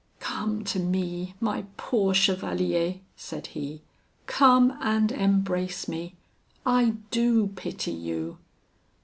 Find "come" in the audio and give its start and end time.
0.19-0.63, 4.25-4.75